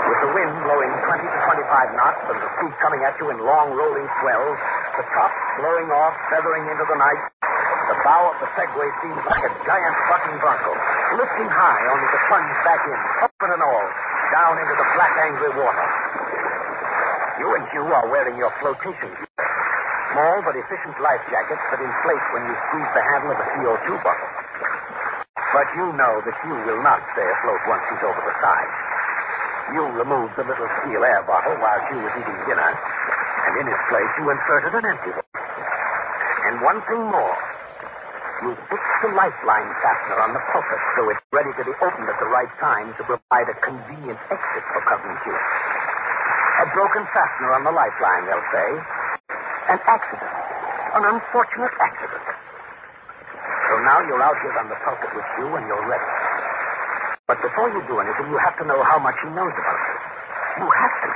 With 0.09 0.25
the 0.25 0.33
wind 0.33 0.49
blowing 0.65 0.89
20 0.89 1.21
to 1.21 1.39
25 1.53 1.93
knots 1.93 2.25
and 2.33 2.41
the 2.41 2.49
sea 2.57 2.73
coming 2.81 3.05
at 3.05 3.13
you 3.21 3.29
in 3.29 3.37
long 3.45 3.77
rolling 3.77 4.09
swells, 4.17 4.57
the 4.97 5.05
tops 5.05 5.37
blowing 5.61 5.85
off, 5.93 6.17
feathering 6.33 6.65
into 6.65 6.81
the 6.89 6.97
night, 6.97 7.21
the 7.45 7.97
bow 8.01 8.33
of 8.33 8.41
the 8.41 8.49
Segway 8.57 8.89
seems 9.05 9.21
like 9.29 9.45
a 9.45 9.53
giant 9.69 9.95
bucking 10.09 10.33
bronco, 10.41 10.73
lifting 11.13 11.45
high 11.53 11.83
only 11.93 12.09
to 12.09 12.19
plunge 12.25 12.57
back 12.65 12.81
in, 12.89 12.99
open 13.21 13.49
and 13.53 13.61
all, 13.61 13.85
down 14.33 14.57
into 14.57 14.73
the 14.81 14.87
black, 14.97 15.13
angry 15.29 15.53
water. 15.61 15.85
You 17.37 17.47
and 17.53 17.63
Hugh 17.69 17.93
are 17.93 18.09
wearing 18.09 18.33
your 18.41 18.49
flotation 18.65 19.13
gear. 19.13 19.29
Small 20.09 20.41
but 20.41 20.57
efficient 20.57 20.97
life 21.05 21.21
jackets 21.29 21.61
that 21.69 21.85
inflate 21.85 22.25
when 22.33 22.49
you 22.49 22.57
squeeze 22.73 22.91
the 22.97 23.03
handle 23.13 23.29
of 23.29 23.37
a 23.37 23.47
CO2 23.61 23.87
bottle. 24.01 24.29
But 25.53 25.69
you 25.77 25.85
know 25.93 26.17
that 26.25 26.33
Hugh 26.41 26.61
will 26.65 26.81
not 26.81 26.97
stay 27.13 27.29
afloat 27.29 27.61
once 27.69 27.85
he's 27.93 28.01
over 28.09 28.21
the 28.25 28.33
side. 28.41 28.88
You 29.69 29.85
removed 29.85 30.33
the 30.33 30.45
little 30.49 30.69
steel 30.81 31.03
air 31.05 31.21
bottle 31.29 31.53
while 31.61 31.81
Hugh 31.89 32.01
was 32.01 32.13
eating 32.17 32.39
dinner, 32.49 32.71
and 32.73 33.53
in 33.61 33.65
its 33.69 33.83
place 33.93 34.11
you 34.17 34.25
inserted 34.33 34.73
an 34.81 34.85
empty 34.85 35.13
one. 35.13 35.29
And 36.49 36.55
one 36.65 36.81
thing 36.89 37.05
more. 37.05 37.38
You 38.41 38.55
fixed 38.71 38.97
the 39.03 39.11
lifeline 39.13 39.69
fastener 39.83 40.17
on 40.25 40.33
the 40.33 40.41
pulpit 40.49 40.81
so 40.97 41.11
it's 41.11 41.21
ready 41.29 41.53
to 41.59 41.63
be 41.69 41.75
opened 41.85 42.07
at 42.07 42.17
the 42.17 42.29
right 42.33 42.49
time 42.57 42.95
to 42.97 43.03
provide 43.03 43.45
a 43.51 43.57
convenient 43.61 44.17
exit 44.31 44.63
for 44.73 44.81
Cousin. 44.89 45.13
A 45.13 46.65
broken 46.73 47.05
fastener 47.13 47.53
on 47.53 47.63
the 47.63 47.71
lifeline, 47.71 48.25
they'll 48.25 48.49
say. 48.49 48.69
An 49.69 49.79
accident. 49.85 50.33
An 50.97 51.03
unfortunate 51.13 51.75
accident. 51.77 52.25
So 53.69 53.73
now 53.85 54.01
you're 54.07 54.23
out 54.23 54.39
here 54.41 54.57
on 54.57 54.67
the 54.67 54.79
pulpit 54.81 55.13
with 55.13 55.25
Hugh 55.38 55.53
and 55.53 55.67
you're 55.67 55.85
ready. 55.85 56.18
But 57.29 57.38
before 57.45 57.69
you 57.69 57.77
do 57.86 58.01
anything, 58.01 58.25
you 58.33 58.41
have 58.41 58.57
to 58.57 58.65
know 58.65 58.81
how 58.81 58.98
much 58.98 59.13
he 59.21 59.29
knows 59.29 59.53
about 59.53 59.79
you. 59.86 60.65
You 60.65 60.67
have 60.74 60.95
to. 60.98 61.09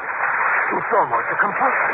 It's 0.77 0.93
almost 0.93 1.25
a 1.25 1.37
compulsion. 1.41 1.89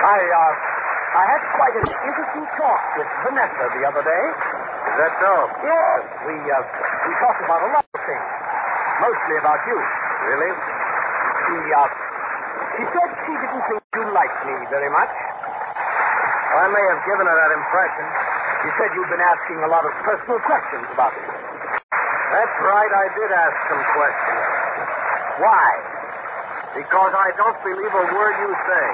I, 0.00 0.18
uh, 0.24 1.20
I 1.20 1.24
had 1.28 1.42
quite 1.52 1.74
an 1.76 1.84
interesting 1.84 2.48
talk 2.56 2.80
with 2.96 3.08
Vanessa 3.28 3.64
the 3.76 3.82
other 3.84 4.00
day. 4.00 4.24
Is 4.88 4.96
that 5.04 5.12
so? 5.20 5.32
Yes, 5.68 6.00
we, 6.24 6.32
uh, 6.48 6.64
we 7.04 7.12
talked 7.20 7.44
about 7.44 7.60
a 7.60 7.70
lot 7.76 7.84
of 7.84 8.00
things. 8.00 8.26
Mostly 9.04 9.36
about 9.36 9.60
you. 9.68 9.76
Really? 10.32 10.52
She, 11.44 11.56
uh, 11.76 11.88
she 12.72 12.82
said 12.88 13.08
she 13.28 13.34
didn't 13.36 13.64
think 13.68 13.84
you 14.00 14.04
liked 14.16 14.40
me 14.48 14.56
very 14.72 14.88
much. 14.88 15.12
I 15.12 16.72
may 16.72 16.84
have 16.88 17.04
given 17.04 17.28
her 17.28 17.36
that 17.36 17.52
impression. 17.52 18.29
She 18.60 18.68
said 18.76 18.92
you'd 18.92 19.08
been 19.08 19.24
asking 19.24 19.58
a 19.64 19.70
lot 19.72 19.88
of 19.88 19.92
personal 20.04 20.36
questions 20.44 20.84
about 20.92 21.16
me. 21.16 21.24
That's 21.24 22.56
right, 22.60 22.92
I 22.92 23.06
did 23.16 23.30
ask 23.32 23.56
some 23.72 23.82
questions. 23.96 24.44
Why? 25.40 25.68
Because 26.76 27.12
I 27.16 27.32
don't 27.40 27.56
believe 27.64 27.88
a 27.88 28.04
word 28.12 28.34
you 28.36 28.52
say. 28.68 28.86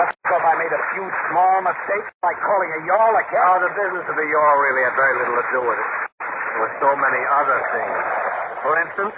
Just 0.00 0.16
because 0.24 0.44
I 0.48 0.54
made 0.56 0.72
a 0.72 0.82
few 0.96 1.04
small 1.28 1.60
mistakes, 1.60 2.08
like 2.24 2.40
calling 2.40 2.70
a 2.72 2.80
yawl 2.88 3.12
a 3.12 3.24
cat? 3.28 3.44
Oh, 3.44 3.56
the 3.60 3.72
business 3.76 4.04
of 4.08 4.16
the 4.16 4.28
yawl 4.28 4.54
really 4.64 4.82
had 4.88 4.96
very 4.96 5.14
little 5.20 5.36
to 5.40 5.46
do 5.52 5.60
with 5.60 5.76
it. 5.76 5.90
There 6.20 6.60
were 6.64 6.74
so 6.80 6.90
many 6.96 7.22
other 7.36 7.58
things. 7.76 8.00
For 8.64 8.72
instance? 8.80 9.14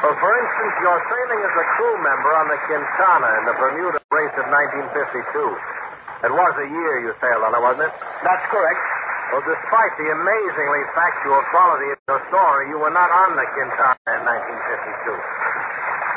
Well, 0.00 0.16
for 0.16 0.32
instance, 0.32 0.74
your 0.80 0.98
sailing 1.12 1.40
as 1.44 1.54
a 1.60 1.66
crew 1.76 1.96
member 2.00 2.32
on 2.40 2.46
the 2.48 2.58
Quintana 2.64 3.30
in 3.36 3.44
the 3.52 3.56
Bermuda 3.60 4.00
race 4.16 4.34
of 4.40 4.48
1952. 4.48 5.77
It 6.18 6.34
was 6.34 6.54
a 6.58 6.66
year 6.66 7.06
you 7.06 7.14
sailed 7.22 7.46
on 7.46 7.54
it, 7.54 7.62
wasn't 7.62 7.86
it? 7.86 7.94
That's 8.26 8.46
correct. 8.50 8.82
Well, 9.30 9.44
despite 9.44 9.94
the 10.02 10.08
amazingly 10.10 10.82
factual 10.96 11.38
quality 11.54 11.94
of 11.94 11.98
your 12.10 12.18
story, 12.26 12.74
you 12.74 12.78
were 12.82 12.90
not 12.90 13.06
on 13.06 13.38
the 13.38 13.46
Quintana 13.54 14.18
in 14.18 14.26
1952. 14.26 15.14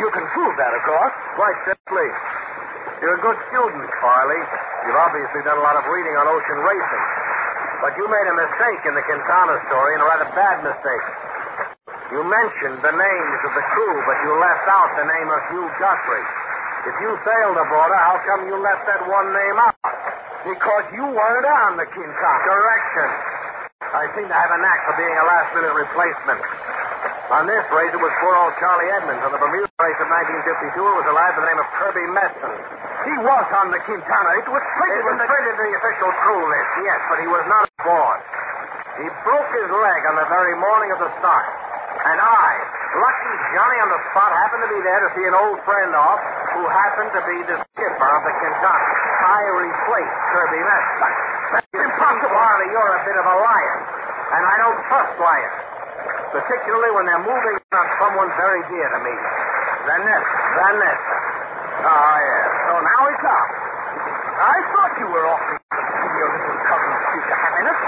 You 0.01 0.09
can 0.09 0.25
prove 0.33 0.57
that, 0.57 0.73
of 0.73 0.81
course. 0.89 1.13
Quite 1.37 1.57
simply. 1.69 2.07
You're 3.03 3.19
a 3.19 3.21
good 3.21 3.37
student, 3.53 3.85
Farley. 4.01 4.41
You've 4.89 4.97
obviously 4.97 5.45
done 5.45 5.61
a 5.61 5.65
lot 5.65 5.77
of 5.77 5.85
reading 5.85 6.17
on 6.17 6.25
ocean 6.25 6.59
racing. 6.65 7.05
But 7.85 7.93
you 7.93 8.09
made 8.09 8.25
a 8.25 8.35
mistake 8.37 8.81
in 8.89 8.97
the 8.97 9.05
Quintana 9.05 9.61
story, 9.69 9.97
and 9.97 10.01
a 10.01 10.07
rather 10.09 10.29
bad 10.33 10.65
mistake. 10.65 11.05
You 12.09 12.25
mentioned 12.25 12.81
the 12.81 12.95
names 12.95 13.39
of 13.45 13.51
the 13.53 13.65
crew, 13.69 13.95
but 14.09 14.17
you 14.25 14.33
left 14.39 14.65
out 14.65 14.89
the 14.97 15.05
name 15.05 15.29
of 15.29 15.39
Hugh 15.53 15.69
Guthrie. 15.77 16.25
If 16.81 16.95
you 16.97 17.13
sailed 17.21 17.57
aboard 17.61 17.93
her, 17.93 18.01
how 18.01 18.17
come 18.25 18.49
you 18.49 18.57
left 18.57 18.89
that 18.89 19.05
one 19.05 19.29
name 19.29 19.57
out? 19.61 19.77
Because 20.41 20.85
you 20.97 21.05
weren't 21.05 21.45
on 21.45 21.77
the 21.77 21.85
Quintana. 21.85 22.41
Correction. 22.41 23.09
I 23.85 24.09
seem 24.17 24.25
to 24.25 24.33
have 24.33 24.49
a 24.49 24.59
knack 24.65 24.79
for 24.89 24.95
being 24.97 25.13
a 25.13 25.25
last-minute 25.29 25.75
replacement. 25.77 26.41
On 27.31 27.45
this 27.45 27.63
race, 27.69 27.93
it 27.93 28.01
was 28.01 28.09
poor 28.19 28.33
old 28.33 28.57
Charlie 28.57 28.89
Edmonds. 28.97 29.21
On 29.21 29.29
the 29.29 29.37
Bermuda 29.37 29.69
race 29.77 29.99
of 30.01 30.09
1952, 30.09 30.73
it 30.73 30.95
was 30.99 31.05
a 31.05 31.15
lad 31.15 31.37
by 31.37 31.45
the 31.45 31.49
name 31.53 31.61
of 31.61 31.67
Kirby 31.77 32.05
Messon. 32.17 32.53
He 33.05 33.15
was 33.29 33.45
on 33.61 33.69
the 33.69 33.81
Quintana. 33.85 34.41
It 34.41 34.49
was 34.49 34.63
It 34.65 34.73
printed 34.81 35.05
was 35.05 35.15
in 35.15 35.17
the... 35.21 35.27
printed 35.29 35.53
in 35.53 35.65
the 35.69 35.73
official 35.85 36.11
crew 36.25 36.43
list, 36.49 36.71
yes, 36.81 36.99
but 37.13 37.17
he 37.21 37.29
was 37.29 37.45
not 37.45 37.69
aboard. 37.77 38.19
He 38.97 39.07
broke 39.21 39.49
his 39.53 39.69
leg 39.69 40.01
on 40.09 40.17
the 40.17 40.27
very 40.33 40.57
morning 40.57 40.89
of 40.97 40.99
the 40.99 41.11
start. 41.21 41.45
And 42.01 42.17
I, 42.17 42.49
lucky 42.97 43.33
Johnny 43.53 43.77
on 43.85 43.89
the 43.93 44.01
spot, 44.09 44.33
happened 44.33 44.65
to 44.65 44.71
be 44.73 44.81
there 44.81 44.99
to 45.05 45.09
see 45.13 45.25
an 45.29 45.37
old 45.37 45.61
friend 45.63 45.93
off 45.93 46.17
who 46.55 46.63
happened 46.67 47.11
to 47.15 47.21
be 47.23 47.37
the 47.47 47.57
skipper 47.71 48.09
of 48.11 48.21
the 48.27 48.33
Kentucky. 48.43 48.93
I 49.23 49.41
replaced 49.55 50.17
Kirby 50.35 50.61
Messon. 50.61 51.11
That's 51.55 51.71
impossible. 51.71 52.35
Farley, 52.35 52.67
you're 52.71 52.95
a 52.95 53.03
bit 53.07 53.17
of 53.17 53.25
a 53.25 53.35
liar. 53.39 53.77
And 54.31 54.43
I 54.43 54.55
don't 54.59 54.79
trust 54.87 55.13
liars. 55.19 55.55
Particularly 56.31 56.91
when 56.95 57.05
they're 57.07 57.23
moving 57.23 57.55
on 57.75 57.87
someone 57.99 58.29
very 58.35 58.63
dear 58.67 58.87
to 58.87 58.99
me. 59.03 59.15
Vanessa. 59.87 60.35
Vanessa. 60.59 61.15
Oh, 61.87 62.15
yes. 62.19 62.45
So 62.67 62.73
now 62.83 63.01
it's 63.11 63.25
out. 63.27 63.49
I 64.41 64.57
thought 64.75 64.91
you 64.99 65.07
were 65.11 65.27
to 65.27 65.79
see 65.79 66.11
your 66.17 66.29
little 66.35 66.59
cousin's 66.67 67.03
future 67.15 67.39
happiness. 67.39 67.79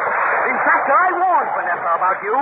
In 0.47 0.57
fact, 0.63 0.87
I 0.87 1.07
warned 1.19 1.51
Vanessa 1.55 1.89
about 1.99 2.19
you. 2.23 2.37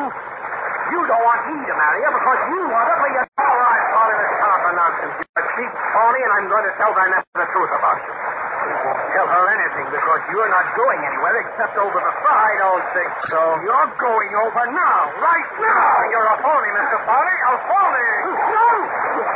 You 0.91 0.99
don't 1.07 1.23
want 1.23 1.41
me 1.47 1.55
to 1.65 1.73
marry 1.77 2.01
her 2.03 2.11
because 2.13 2.39
you 2.51 2.59
want 2.67 2.85
her 2.91 2.97
for 2.99 3.09
your... 3.09 3.23
All 3.39 3.57
right, 3.61 3.83
Farley, 3.95 4.15
let's 4.19 4.33
stop 4.37 4.59
the 4.61 4.73
nonsense. 4.75 5.30
Cheap 5.51 5.67
phony, 5.67 6.22
and 6.24 6.31
I'm 6.31 6.48
going 6.48 6.63
to 6.63 6.74
tell 6.79 6.96
Vanessa 6.96 7.27
the 7.36 7.43
truth 7.51 7.72
about 7.75 8.00
you. 8.00 8.13
You 8.15 8.75
won't 8.88 9.03
tell 9.12 9.27
her 9.27 9.46
anything 9.51 9.88
because 9.91 10.22
you're 10.31 10.48
not 10.48 10.63
going 10.79 10.96
anywhere 11.03 11.43
except 11.43 11.75
over 11.75 12.00
the 12.00 12.13
front. 12.24 12.39
I 12.39 12.53
don't 12.55 12.88
think 12.96 13.12
so. 13.27 13.41
You're 13.60 13.91
going 14.00 14.31
over 14.48 14.63
now, 14.72 15.12
right 15.20 15.50
now. 15.60 15.84
You're 16.08 16.29
a 16.31 16.38
phony, 16.39 16.72
Mr. 16.72 17.03
Farley. 17.03 17.36
A 17.36 17.53
phony. 17.67 18.12
No! 18.31 18.67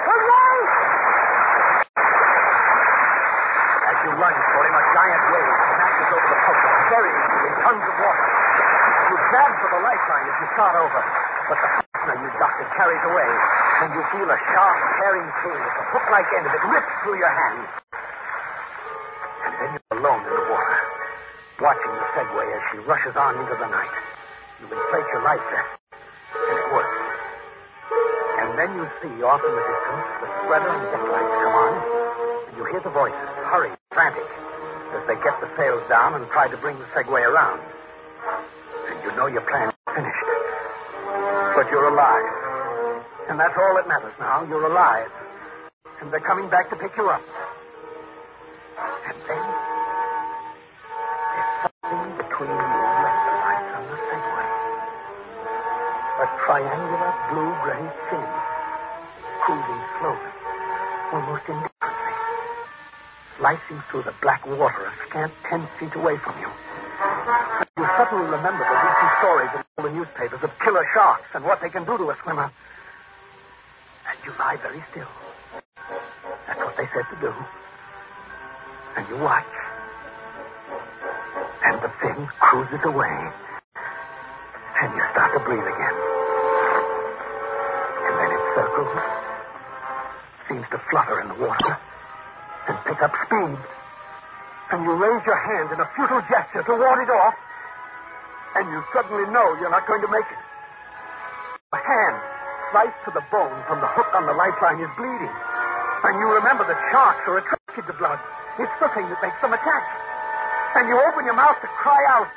No! 0.07 0.43
As 3.91 3.97
you 4.07 4.11
lunge 4.15 4.43
for 4.55 4.61
him, 4.71 4.71
a 4.71 4.83
giant 4.95 5.23
wave 5.35 5.51
smashes 5.67 6.09
over 6.15 6.27
the 6.31 6.39
pulpit, 6.47 6.75
burying 6.95 7.23
you 7.27 7.39
in 7.43 7.53
tons 7.59 7.83
of 7.91 7.95
water. 7.99 8.25
You 9.11 9.15
grab 9.19 9.51
for 9.59 9.67
the 9.67 9.81
lifeline 9.83 10.25
as 10.31 10.37
you 10.39 10.47
start 10.55 10.75
over, 10.79 11.01
but 11.51 11.57
the 11.59 11.69
partner 11.91 12.15
you 12.23 12.29
doctored 12.39 12.71
carries 12.79 13.03
away. 13.03 13.29
And 13.75 13.91
you 13.91 14.03
feel 14.15 14.29
a 14.29 14.39
sharp, 14.39 14.79
tearing 15.03 15.27
pain 15.43 15.59
at 15.59 15.73
the 15.75 15.85
hook-like 15.91 16.29
end 16.39 16.45
of 16.47 16.53
it 16.55 16.63
rips 16.71 16.93
through 17.03 17.17
your 17.19 17.33
hand. 17.33 17.61
And 19.45 19.53
then 19.59 19.69
you're 19.75 19.99
alone 19.99 20.23
in 20.23 20.31
the 20.31 20.45
water, 20.47 20.79
watching 21.59 21.91
the 21.91 22.07
Segway 22.15 22.47
as 22.55 22.63
she 22.71 22.77
rushes 22.87 23.15
on 23.19 23.35
into 23.35 23.55
the 23.59 23.67
night. 23.67 23.95
You 24.63 24.71
inflate 24.71 25.07
your 25.11 25.23
life 25.27 25.43
vest, 25.51 25.75
and 26.39 26.55
it 26.55 26.67
works. 26.71 26.99
And 28.39 28.49
then 28.55 28.69
you 28.79 28.85
see 29.03 29.15
off 29.27 29.43
in 29.43 29.51
the 29.51 29.65
distance 29.67 30.07
the 30.23 30.29
spreader 30.39 30.71
and 30.71 30.85
deck 30.95 31.05
lights 31.11 31.35
come 31.43 31.55
on, 31.59 31.73
and 32.47 32.53
you 32.55 32.63
hear 32.71 32.79
the 32.79 32.95
voices, 32.95 33.29
hurried, 33.51 33.75
frantic, 33.91 34.29
as 34.95 35.03
they 35.03 35.19
get 35.19 35.35
the 35.43 35.51
sails 35.59 35.83
down 35.91 36.15
and 36.15 36.23
try 36.31 36.47
to 36.47 36.55
bring 36.63 36.79
the 36.79 36.87
Segway 36.95 37.27
around. 37.27 37.59
And 38.87 39.03
you 39.03 39.11
know 39.19 39.27
your 39.27 39.43
plan 39.43 39.67
is 39.67 39.75
finished. 39.91 40.27
But 41.59 41.67
you're 41.71 41.91
alive. 41.91 42.44
And 43.29 43.39
that's 43.39 43.57
all 43.57 43.73
that 43.75 43.87
matters 43.87 44.13
now. 44.19 44.43
You're 44.45 44.67
alive. 44.67 45.09
And 46.01 46.11
they're 46.13 46.19
coming 46.19 46.49
back 46.49 46.69
to 46.69 46.75
pick 46.75 46.95
you 46.95 47.09
up. 47.09 47.21
And 48.77 49.17
then 49.25 49.45
there's 51.33 51.53
something 51.65 52.17
between 52.21 52.53
you 52.53 52.59
and 52.61 53.17
the 53.25 53.33
lights 53.41 53.71
on 53.75 53.83
the 53.89 53.97
Segway. 54.05 54.47
A 56.21 56.27
triangular 56.45 57.11
blue-gray 57.33 57.85
fin, 58.13 58.29
cruising 59.41 59.83
slowly, 59.99 60.31
almost 61.11 61.45
indifferently, 61.49 62.15
slicing 63.37 63.79
through 63.89 64.03
the 64.03 64.13
black 64.21 64.45
water 64.45 64.85
a 64.85 64.93
scant 65.09 65.33
ten 65.49 65.67
feet 65.79 65.95
away 65.95 66.17
from 66.17 66.37
you. 66.39 66.49
You 67.77 67.85
suddenly 67.97 68.25
remember 68.29 68.63
the 68.63 68.77
recent 68.85 69.11
stories 69.19 69.49
in 69.55 69.61
all 69.77 69.83
the 69.89 69.91
newspapers 69.91 70.43
of 70.43 70.51
killer 70.59 70.85
sharks 70.93 71.29
and 71.33 71.43
what 71.43 71.59
they 71.61 71.69
can 71.69 71.85
do 71.85 71.97
to 71.97 72.11
a 72.11 72.17
swimmer. 72.23 72.51
You 74.25 74.33
lie 74.41 74.57
very 74.57 74.81
still. 74.89 75.05
That's 76.49 76.57
what 76.57 76.73
they 76.81 76.89
said 76.89 77.05
to 77.13 77.17
do. 77.21 77.29
And 78.97 79.05
you 79.05 79.21
watch. 79.21 79.53
And 81.61 81.77
the 81.77 81.93
fin 82.01 82.25
cruises 82.41 82.81
away. 82.89 83.17
And 84.81 84.89
you 84.97 85.03
start 85.13 85.29
to 85.29 85.41
breathe 85.45 85.61
again. 85.61 85.97
And 88.01 88.13
then 88.17 88.29
it 88.33 88.43
circles, 88.57 88.97
seems 90.49 90.65
to 90.73 90.81
flutter 90.89 91.21
in 91.21 91.27
the 91.29 91.37
water, 91.45 91.77
and 92.65 92.81
pick 92.81 92.97
up 93.05 93.13
speed. 93.29 93.61
And 94.73 94.81
you 94.89 94.93
raise 95.05 95.21
your 95.21 95.37
hand 95.37 95.69
in 95.69 95.77
a 95.77 95.87
futile 95.93 96.25
gesture 96.25 96.65
to 96.65 96.73
ward 96.73 96.97
it 96.97 97.13
off, 97.13 97.37
and 98.57 98.73
you 98.73 98.81
suddenly 98.89 99.29
know 99.29 99.53
you're 99.61 99.69
not 99.69 99.85
going 99.85 100.01
to 100.01 100.09
make 100.09 100.25
it. 100.25 100.41
A 101.73 101.77
hand 101.77 102.24
sliced 102.75 103.07
to 103.07 103.11
the 103.15 103.23
bone 103.31 103.55
from 103.71 103.79
the 103.79 103.87
hook 103.87 104.11
on 104.11 104.27
the 104.27 104.35
lifeline 104.35 104.83
is 104.83 104.91
bleeding. 104.99 105.31
And 106.03 106.19
you 106.19 106.27
remember 106.27 106.67
that 106.67 106.75
sharks 106.91 107.23
are 107.23 107.39
attracted 107.39 107.87
to 107.87 107.95
blood. 107.95 108.19
It's 108.59 108.75
the 108.83 108.91
thing 108.91 109.07
that 109.07 109.15
makes 109.23 109.39
them 109.39 109.55
attack. 109.55 109.83
And 110.75 110.91
you 110.91 110.99
open 110.99 111.23
your 111.23 111.39
mouth 111.39 111.55
to 111.63 111.71
cry 111.79 111.95
out. 112.11 112.27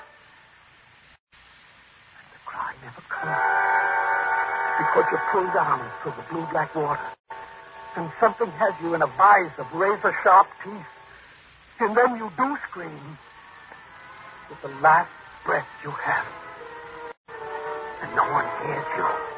And 2.23 2.30
the 2.30 2.42
cry 2.47 2.71
never 2.87 3.02
comes. 3.11 3.35
Because 4.78 5.07
you're 5.11 5.26
pulled 5.35 5.50
down 5.59 5.83
through 6.07 6.14
the 6.14 6.26
blue 6.30 6.47
black 6.54 6.71
water. 6.78 7.02
And 7.99 8.07
something 8.23 8.50
has 8.62 8.78
you 8.78 8.95
in 8.95 9.02
a 9.02 9.11
vise 9.18 9.50
of 9.59 9.66
razor 9.75 10.14
sharp 10.23 10.47
teeth. 10.62 10.92
And 11.83 11.99
then 11.99 12.14
you 12.14 12.30
do 12.38 12.54
scream. 12.71 13.18
With 14.47 14.62
the 14.62 14.71
last 14.87 15.11
breath 15.42 15.66
you 15.83 15.90
have. 15.90 16.30
And 18.07 18.14
no 18.14 18.23
one 18.30 18.47
hears 18.62 18.87
you. 18.95 19.38